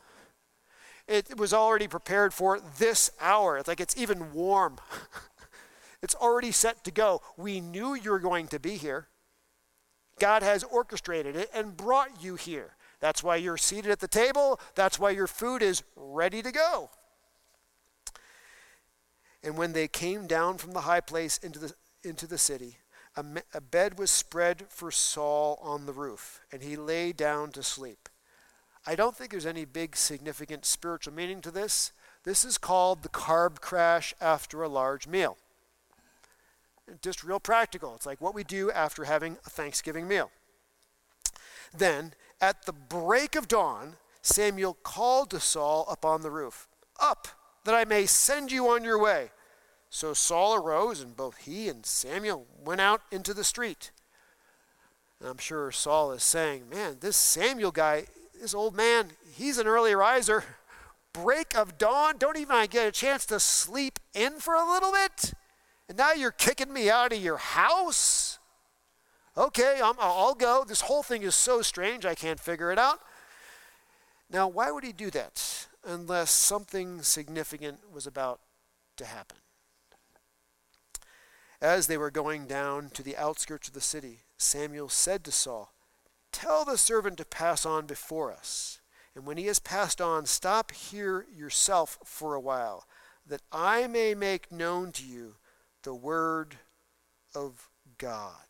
[1.08, 3.58] It was already prepared for this hour.
[3.58, 4.78] It's like it's even warm.
[6.02, 7.22] it's already set to go.
[7.38, 9.08] We knew you were going to be here.
[10.20, 12.76] God has orchestrated it and brought you here.
[13.00, 14.60] That's why you're seated at the table.
[14.76, 16.92] That's why your food is ready to go.
[19.44, 22.78] And when they came down from the high place into the, into the city,
[23.16, 27.64] a, a bed was spread for Saul on the roof, and he lay down to
[27.64, 28.08] sleep.
[28.86, 31.92] I don't think there's any big significant spiritual meaning to this.
[32.24, 35.38] This is called the carb crash after a large meal.
[37.02, 37.96] Just real practical.
[37.96, 40.32] It's like what we do after having a Thanksgiving meal.
[41.76, 46.68] Then, at the break of dawn, Samuel called to Saul up on the roof,
[47.00, 47.28] Up,
[47.64, 49.30] that I may send you on your way.
[49.90, 53.92] So Saul arose, and both he and Samuel went out into the street.
[55.20, 58.06] And I'm sure Saul is saying, Man, this Samuel guy,
[58.42, 60.44] this old man, he's an early riser.
[61.14, 64.92] Break of dawn, don't even I get a chance to sleep in for a little
[64.92, 65.34] bit?
[65.88, 68.40] And now you're kicking me out of your house?
[69.38, 70.64] Okay, i will go.
[70.68, 73.00] This whole thing is so strange, I can't figure it out.
[74.30, 78.40] Now, why would he do that unless something significant was about
[78.98, 79.38] to happen?
[81.62, 85.71] As they were going down to the outskirts of the city, Samuel said to Saul,
[86.32, 88.80] Tell the servant to pass on before us.
[89.16, 92.88] And when he has passed on, stop here yourself for a while,
[93.28, 95.36] that I may make known to you
[95.84, 96.58] the word
[97.36, 98.46] of God.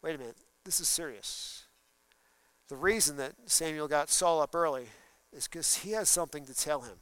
[0.00, 1.64] Wait a minute, this is serious.
[2.68, 4.86] The reason that Samuel got Saul up early
[5.32, 6.96] is because he has something to tell him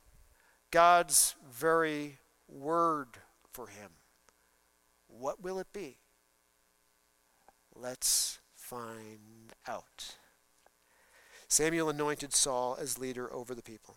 [0.71, 2.19] God's very
[2.49, 3.19] word
[3.53, 3.91] for him.
[5.09, 5.99] What will it be?
[7.75, 8.39] Let's
[8.71, 10.15] find out.
[11.49, 13.97] Samuel anointed Saul as leader over the people.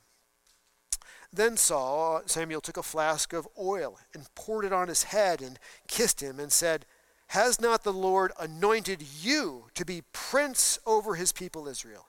[1.32, 5.60] Then Saul, Samuel took a flask of oil and poured it on his head and
[5.88, 6.86] kissed him and said,
[7.28, 12.08] Has not the Lord anointed you to be prince over his people Israel?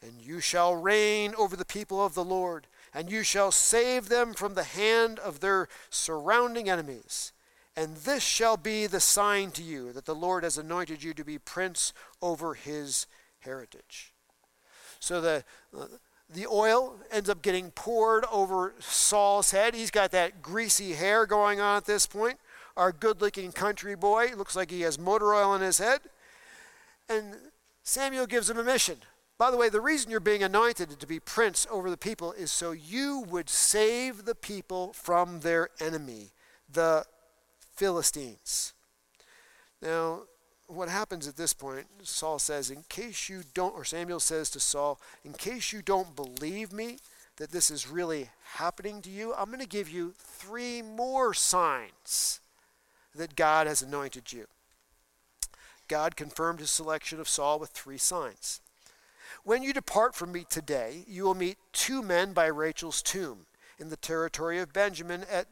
[0.00, 4.32] And you shall reign over the people of the Lord, and you shall save them
[4.32, 7.32] from the hand of their surrounding enemies.
[7.76, 11.24] And this shall be the sign to you that the Lord has anointed you to
[11.24, 13.06] be prince over his
[13.40, 14.14] heritage.
[14.98, 15.44] So the,
[16.32, 19.74] the oil ends up getting poured over Saul's head.
[19.74, 22.38] He's got that greasy hair going on at this point.
[22.78, 26.00] Our good looking country boy looks like he has motor oil in his head.
[27.08, 27.36] And
[27.82, 28.98] Samuel gives him a mission.
[29.38, 32.50] By the way, the reason you're being anointed to be prince over the people is
[32.50, 36.32] so you would save the people from their enemy,
[36.72, 37.04] the
[37.76, 38.72] Philistines.
[39.82, 40.22] Now,
[40.66, 44.60] what happens at this point, Saul says, in case you don't, or Samuel says to
[44.60, 46.98] Saul, in case you don't believe me
[47.36, 52.40] that this is really happening to you, I'm going to give you three more signs
[53.14, 54.46] that God has anointed you.
[55.86, 58.60] God confirmed his selection of Saul with three signs.
[59.44, 63.46] When you depart from me today, you will meet two men by Rachel's tomb
[63.78, 65.46] in the territory of Benjamin at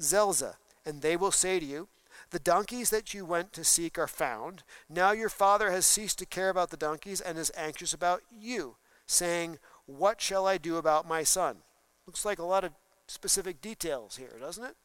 [0.00, 1.88] Zelzah and they will say to you,
[2.30, 4.62] The donkeys that you went to seek are found.
[4.88, 8.76] Now your father has ceased to care about the donkeys and is anxious about you,
[9.06, 11.58] saying, What shall I do about my son?
[12.06, 12.72] Looks like a lot of
[13.06, 14.76] specific details here, doesn't it?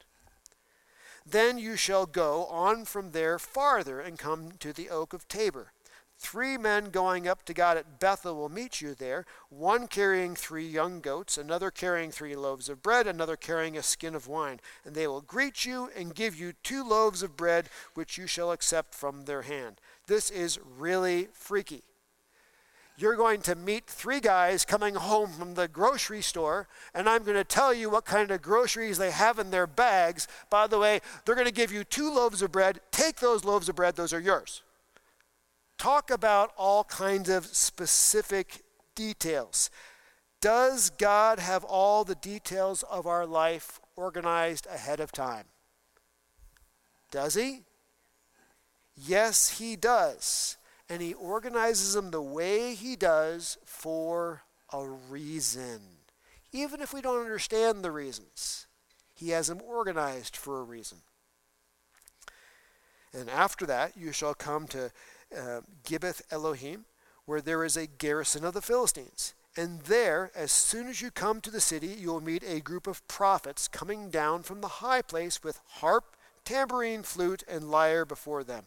[1.25, 5.71] Then you shall go on from there farther and come to the oak of Tabor.
[6.17, 10.65] Three men going up to God at Bethel will meet you there, one carrying three
[10.65, 14.61] young goats, another carrying three loaves of bread, another carrying a skin of wine.
[14.85, 18.51] And they will greet you and give you two loaves of bread, which you shall
[18.51, 19.81] accept from their hand.
[20.07, 21.83] This is really freaky.
[22.97, 27.35] You're going to meet three guys coming home from the grocery store, and I'm going
[27.35, 30.29] to tell you what kind of groceries they have in their bags.
[30.49, 32.79] By the way, they're going to give you two loaves of bread.
[32.91, 34.61] Take those loaves of bread, those are yours
[35.77, 38.63] talk about all kinds of specific
[38.95, 39.69] details.
[40.41, 45.45] Does God have all the details of our life organized ahead of time?
[47.11, 47.61] Does He?
[48.95, 50.57] Yes, He does.
[50.87, 55.79] And He organizes them the way He does for a reason.
[56.51, 58.67] Even if we don't understand the reasons,
[59.13, 60.99] He has them organized for a reason.
[63.13, 64.91] And after that, you shall come to
[65.35, 66.85] uh, Gibeath Elohim,
[67.25, 69.33] where there is a garrison of the Philistines.
[69.57, 72.87] And there, as soon as you come to the city, you will meet a group
[72.87, 78.43] of prophets coming down from the high place with harp, tambourine, flute, and lyre before
[78.43, 78.65] them,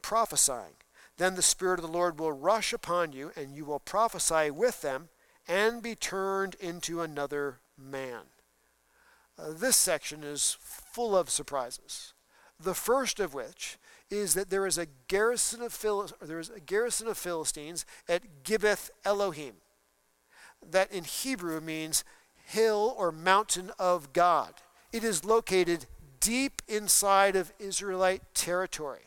[0.00, 0.74] prophesying.
[1.18, 4.80] Then the Spirit of the Lord will rush upon you, and you will prophesy with
[4.80, 5.08] them
[5.46, 8.22] and be turned into another man.
[9.38, 12.14] Uh, this section is full of surprises.
[12.58, 13.78] The first of which
[14.10, 18.42] is that there is a garrison of Phil- there is a garrison of Philistines at
[18.42, 19.56] Gibeath Elohim.
[20.62, 22.04] That in Hebrew means
[22.46, 24.54] hill or mountain of God.
[24.92, 25.86] It is located
[26.20, 29.02] deep inside of Israelite territory.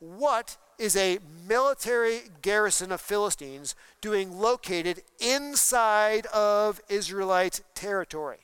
[0.00, 1.18] what is a
[1.48, 8.40] military garrison of Philistines doing located inside of Israelite territory?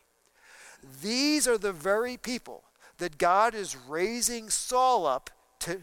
[1.03, 2.65] These are the very people
[2.97, 5.29] that God is raising Saul up
[5.61, 5.81] to,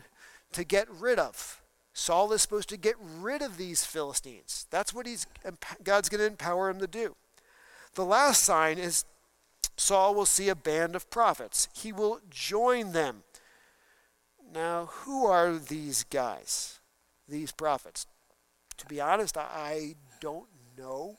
[0.53, 1.61] to get rid of.
[1.93, 4.67] Saul is supposed to get rid of these Philistines.
[4.69, 5.25] That's what he's,
[5.84, 7.15] God's going to empower him to do.
[7.95, 9.05] The last sign is
[9.78, 11.69] Saul will see a band of prophets.
[11.73, 13.23] He will join them.
[14.53, 16.80] Now, who are these guys,
[17.28, 18.05] these prophets?
[18.78, 20.47] To be honest, I don't
[20.78, 21.15] know.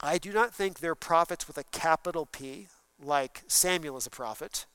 [0.00, 2.68] I do not think they're prophets with a capital P,
[3.02, 4.66] like Samuel is a prophet.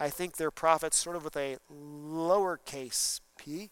[0.00, 3.70] I think they're prophets sort of with a lowercase p.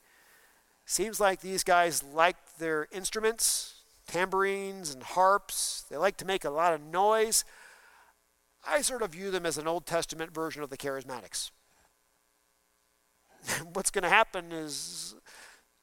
[0.84, 3.76] Seems like these guys like their instruments,
[4.06, 5.86] tambourines and harps.
[5.88, 7.46] They like to make a lot of noise.
[8.66, 11.50] I sort of view them as an Old Testament version of the charismatics.
[13.72, 15.14] What's going to happen is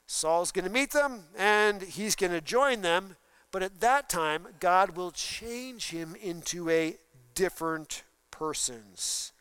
[0.05, 3.15] Saul's going to meet them and he's going to join them,
[3.51, 6.97] but at that time, God will change him into a
[7.33, 9.31] different person's.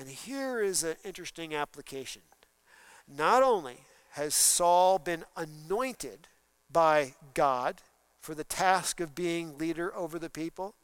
[0.00, 2.22] And here is an interesting application.
[3.06, 3.80] Not only
[4.12, 6.26] has Saul been anointed
[6.72, 7.82] by God
[8.18, 10.74] for the task of being leader over the people,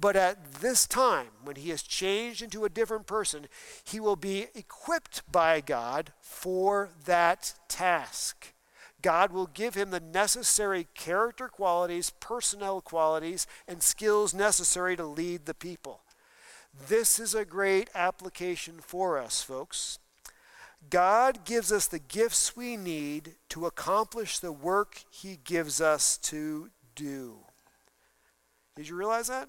[0.00, 3.46] but at this time, when he is changed into a different person,
[3.84, 8.54] he will be equipped by God for that task.
[9.02, 15.44] God will give him the necessary character qualities, personnel qualities, and skills necessary to lead
[15.44, 16.00] the people.
[16.88, 19.98] This is a great application for us, folks.
[20.88, 26.70] God gives us the gifts we need to accomplish the work He gives us to
[26.94, 27.38] do.
[28.76, 29.48] Did you realize that?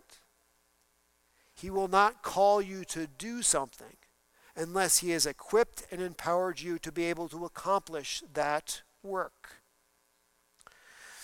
[1.54, 3.98] He will not call you to do something
[4.56, 9.58] unless He has equipped and empowered you to be able to accomplish that work.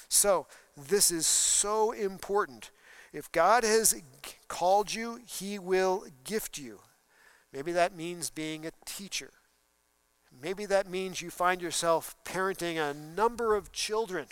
[0.09, 0.45] So,
[0.77, 2.69] this is so important.
[3.13, 4.01] If God has
[4.47, 6.79] called you, He will gift you.
[7.53, 9.29] Maybe that means being a teacher.
[10.41, 14.25] Maybe that means you find yourself parenting a number of children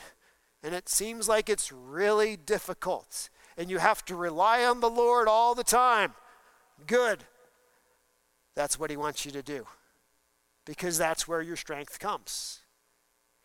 [0.63, 5.27] and it seems like it's really difficult and you have to rely on the Lord
[5.27, 6.13] all the time.
[6.87, 7.23] Good.
[8.55, 9.67] That's what He wants you to do
[10.65, 12.59] because that's where your strength comes.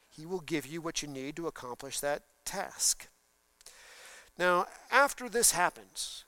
[0.08, 3.08] He will give you what you need to accomplish that task.
[4.38, 6.24] Now, after this happens,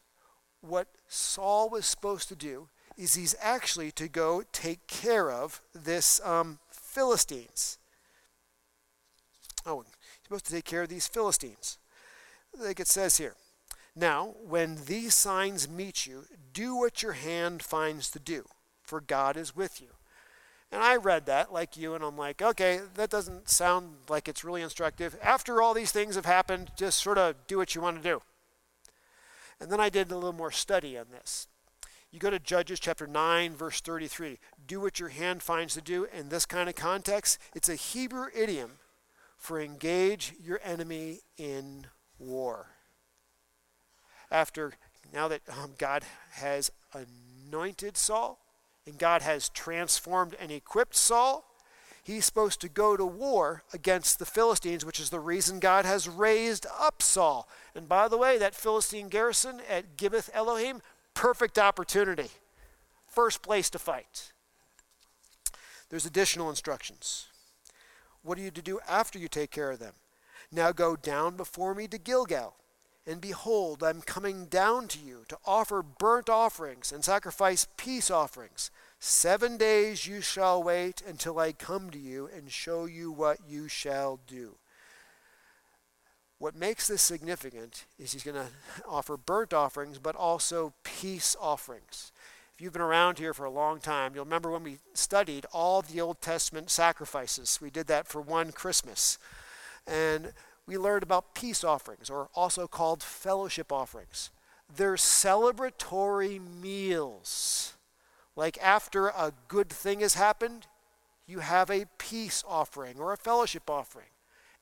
[0.60, 6.20] what Saul was supposed to do is he's actually to go take care of this
[6.24, 7.78] um, Philistines.
[9.64, 9.92] Oh, he's
[10.24, 11.78] supposed to take care of these Philistines.
[12.58, 13.34] Like it says here.
[13.94, 18.46] Now, when these signs meet you, do what your hand finds to do,
[18.82, 19.88] for God is with you.
[20.70, 24.44] And I read that like you, and I'm like, okay, that doesn't sound like it's
[24.44, 25.16] really instructive.
[25.22, 28.20] After all these things have happened, just sort of do what you want to do.
[29.60, 31.48] And then I did a little more study on this.
[32.10, 34.38] You go to Judges chapter 9, verse 33.
[34.66, 36.06] Do what your hand finds to do.
[36.16, 38.72] In this kind of context, it's a Hebrew idiom
[39.36, 41.86] for engage your enemy in
[42.18, 42.66] war.
[44.30, 44.74] After,
[45.12, 48.38] now that um, God has anointed Saul
[48.88, 51.44] and God has transformed and equipped Saul,
[52.02, 56.08] he's supposed to go to war against the Philistines, which is the reason God has
[56.08, 57.46] raised up Saul.
[57.74, 60.80] And by the way, that Philistine garrison at Gibeath Elohim
[61.12, 62.30] perfect opportunity.
[63.06, 64.32] First place to fight.
[65.90, 67.26] There's additional instructions.
[68.22, 69.94] What are you to do after you take care of them?
[70.50, 72.54] Now go down before me to Gilgal.
[73.08, 78.70] And behold, I'm coming down to you to offer burnt offerings and sacrifice peace offerings.
[79.00, 83.66] Seven days you shall wait until I come to you and show you what you
[83.66, 84.56] shall do.
[86.38, 88.48] What makes this significant is he's going to
[88.86, 92.12] offer burnt offerings, but also peace offerings.
[92.54, 95.80] If you've been around here for a long time, you'll remember when we studied all
[95.80, 97.58] the Old Testament sacrifices.
[97.62, 99.18] We did that for one Christmas.
[99.86, 100.32] And
[100.68, 104.30] we learned about peace offerings, or also called fellowship offerings.
[104.76, 107.72] They're celebratory meals.
[108.36, 110.66] Like after a good thing has happened,
[111.26, 114.08] you have a peace offering or a fellowship offering.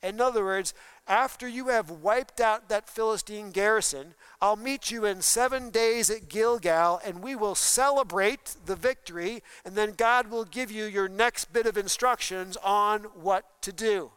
[0.00, 0.74] In other words,
[1.08, 6.28] after you have wiped out that Philistine garrison, I'll meet you in seven days at
[6.28, 11.52] Gilgal, and we will celebrate the victory, and then God will give you your next
[11.52, 14.12] bit of instructions on what to do.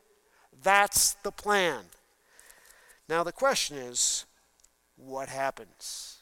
[0.62, 1.86] That's the plan.
[3.08, 4.26] Now, the question is
[4.96, 6.18] what happens?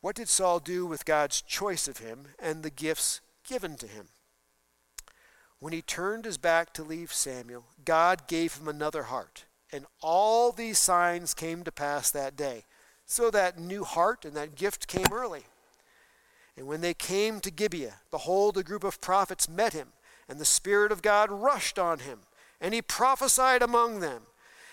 [0.00, 4.06] What did Saul do with God's choice of him and the gifts given to him.
[5.58, 9.44] When he turned his back to leave Samuel, God gave him another heart.
[9.72, 12.64] And all these signs came to pass that day.
[13.04, 15.44] So that new heart and that gift came early.
[16.56, 19.88] And when they came to Gibeah, behold, a group of prophets met him,
[20.30, 22.20] and the Spirit of God rushed on him,
[22.60, 24.22] and he prophesied among them.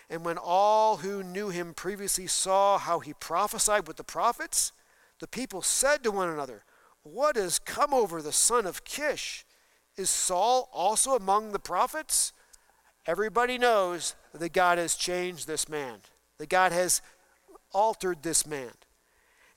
[0.08, 4.72] And when all who knew him previously saw how he prophesied with the prophets,
[5.20, 6.64] the people said to one another,
[7.02, 9.46] What has come over the son of Kish?
[9.98, 12.34] Is Saul also among the prophets?
[13.08, 16.02] Everybody knows that God has changed this man,
[16.38, 17.02] that God has
[17.74, 18.74] altered this man.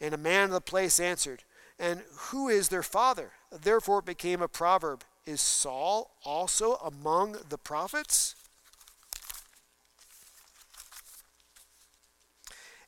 [0.01, 1.45] And a man of the place answered,
[1.79, 3.33] And who is their father?
[3.53, 8.35] Therefore it became a proverb Is Saul also among the prophets?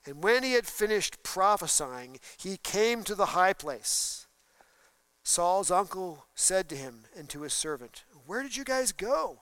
[0.04, 4.26] And when he had finished prophesying, he came to the high place.
[5.22, 9.38] Saul's uncle said to him and to his servant, Where did you guys go?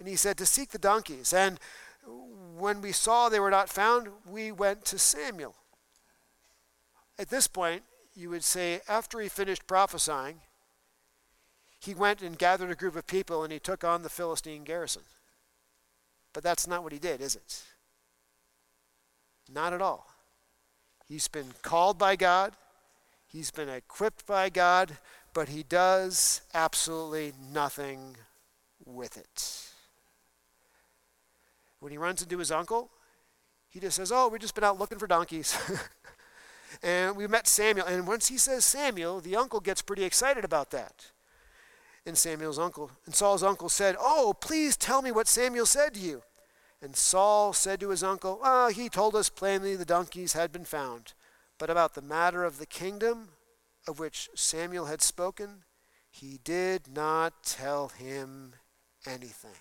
[0.00, 1.32] And he said, To seek the donkeys.
[1.32, 1.60] And
[2.56, 5.54] when we saw they were not found, we went to Samuel.
[7.16, 10.40] At this point, you would say, after he finished prophesying,
[11.84, 15.02] he went and gathered a group of people and he took on the Philistine garrison.
[16.32, 17.62] But that's not what he did, is it?
[19.52, 20.08] Not at all.
[21.06, 22.54] He's been called by God,
[23.26, 24.96] he's been equipped by God,
[25.34, 28.16] but he does absolutely nothing
[28.86, 29.70] with it.
[31.80, 32.90] When he runs into his uncle,
[33.68, 35.58] he just says, Oh, we've just been out looking for donkeys.
[36.82, 37.86] and we met Samuel.
[37.86, 41.10] And once he says Samuel, the uncle gets pretty excited about that.
[42.06, 46.00] And Samuel's uncle, and Saul's uncle said, Oh, please tell me what Samuel said to
[46.00, 46.22] you.
[46.82, 50.66] And Saul said to his uncle, Ah, he told us plainly the donkeys had been
[50.66, 51.14] found.
[51.58, 53.28] But about the matter of the kingdom
[53.88, 55.64] of which Samuel had spoken,
[56.10, 58.54] he did not tell him
[59.06, 59.56] anything.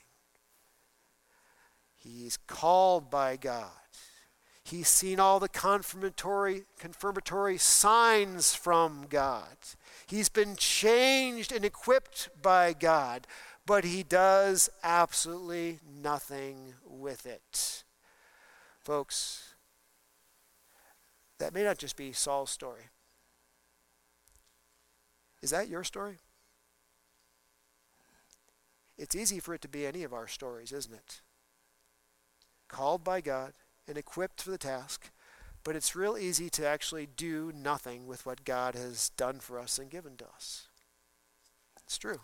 [1.95, 3.69] He's called by God.
[4.65, 9.57] He's seen all the confirmatory, confirmatory signs from God.
[10.07, 13.27] He's been changed and equipped by God
[13.65, 17.83] but he does absolutely nothing with it.
[18.83, 19.55] Folks,
[21.39, 22.89] that may not just be Saul's story.
[25.41, 26.17] Is that your story?
[28.97, 31.21] It's easy for it to be any of our stories, isn't it?
[32.67, 33.53] Called by God
[33.87, 35.09] and equipped for the task,
[35.63, 39.79] but it's real easy to actually do nothing with what God has done for us
[39.79, 40.67] and given to us.
[41.83, 42.19] It's true.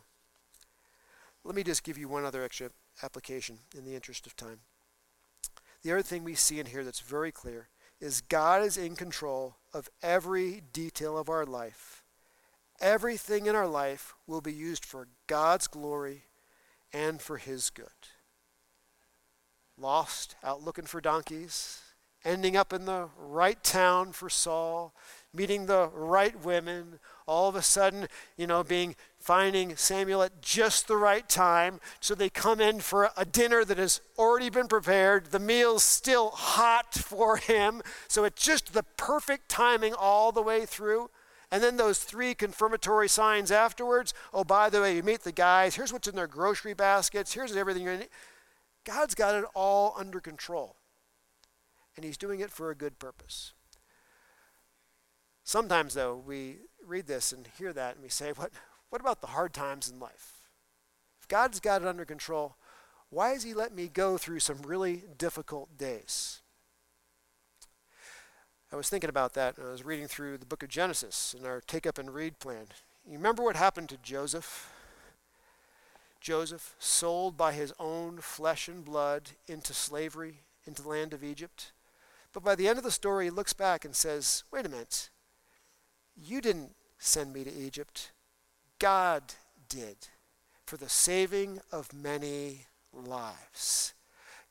[1.43, 2.69] Let me just give you one other extra
[3.01, 4.59] application in the interest of time.
[5.83, 7.69] The other thing we see in here that's very clear
[8.01, 12.03] is God is in control of every detail of our life.
[12.81, 16.23] Everything in our life will be used for God's glory
[16.93, 17.87] and for His good.
[19.77, 21.81] Lost, out looking for donkeys,
[22.25, 24.93] ending up in the right town for Saul,
[25.33, 28.07] meeting the right women, all of a sudden,
[28.37, 31.79] you know, being finding Samuel at just the right time.
[31.99, 35.27] So they come in for a dinner that has already been prepared.
[35.27, 37.81] The meal's still hot for him.
[38.07, 41.11] So it's just the perfect timing all the way through.
[41.51, 44.13] And then those three confirmatory signs afterwards.
[44.33, 45.75] Oh, by the way, you meet the guys.
[45.75, 47.33] Here's what's in their grocery baskets.
[47.33, 48.09] Here's everything you're need.
[48.85, 50.75] God's got it all under control.
[51.99, 53.51] And he's doing it for a good purpose.
[55.43, 58.51] Sometimes, though, we read this and hear that and we say, what,
[58.89, 60.47] what about the hard times in life?
[61.19, 62.55] If God's got it under control,
[63.09, 66.39] why has He let me go through some really difficult days?
[68.71, 71.45] I was thinking about that and I was reading through the book of Genesis in
[71.45, 72.67] our take up and read plan.
[73.05, 74.71] You remember what happened to Joseph?
[76.21, 81.73] Joseph, sold by his own flesh and blood into slavery, into the land of Egypt.
[82.33, 85.09] But by the end of the story, he looks back and says, Wait a minute.
[86.15, 88.11] You didn't send me to Egypt.
[88.77, 89.23] God
[89.67, 90.07] did
[90.65, 93.93] for the saving of many lives.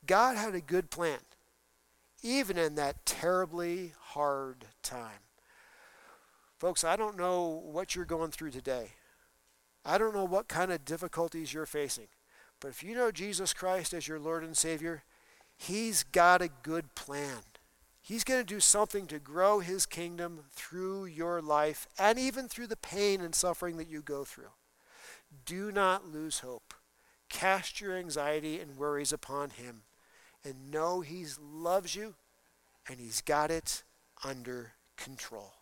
[0.05, 1.19] God had a good plan,
[2.21, 5.21] even in that terribly hard time.
[6.57, 8.91] Folks, I don't know what you're going through today.
[9.85, 12.07] I don't know what kind of difficulties you're facing.
[12.59, 15.03] But if you know Jesus Christ as your Lord and Savior,
[15.55, 17.39] He's got a good plan.
[18.09, 22.65] He's going to do something to grow his kingdom through your life and even through
[22.65, 24.49] the pain and suffering that you go through.
[25.45, 26.73] Do not lose hope.
[27.29, 29.83] Cast your anxiety and worries upon him
[30.43, 32.15] and know he loves you
[32.89, 33.83] and he's got it
[34.23, 35.53] under control.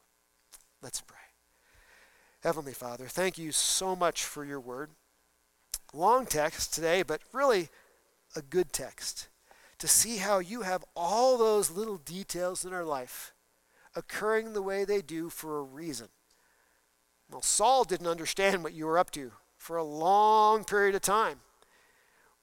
[0.82, 1.18] Let's pray.
[2.44, 4.92] Heavenly Father, thank you so much for your word.
[5.94, 7.68] Long text today, but really
[8.38, 9.28] a good text
[9.80, 13.34] to see how you have all those little details in our life
[13.96, 16.08] occurring the way they do for a reason.
[17.32, 21.40] Well, Saul didn't understand what you were up to for a long period of time.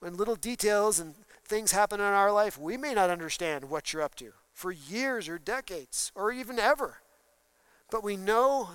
[0.01, 1.15] When little details and
[1.47, 5.29] things happen in our life, we may not understand what you're up to for years
[5.29, 6.99] or decades or even ever.
[7.91, 8.71] But we know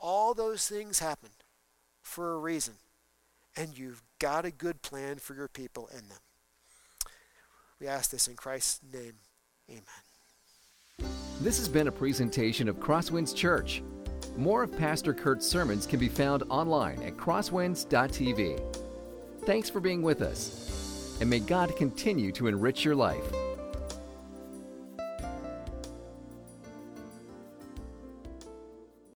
[0.00, 1.44] all those things happened
[2.00, 2.74] for a reason.
[3.56, 6.18] And you've got a good plan for your people in them.
[7.82, 9.14] We ask this in Christ's name.
[9.68, 9.82] Amen.
[11.40, 13.82] This has been a presentation of Crosswinds Church.
[14.36, 18.76] More of Pastor Kurt's sermons can be found online at crosswinds.tv.
[19.46, 23.24] Thanks for being with us, and may God continue to enrich your life.